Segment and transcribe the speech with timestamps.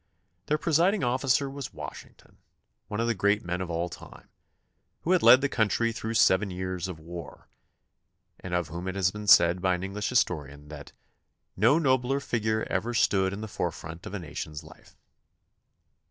[0.47, 2.39] Their presiding officer was Washington,
[2.87, 4.29] one of the great men of all time,
[5.01, 7.47] who had led the country through seven years of war,
[8.39, 10.91] and of whom it has been said by an English historian that
[11.55, 14.97] "no nobler figure ever stood in the forefront of a nation's life."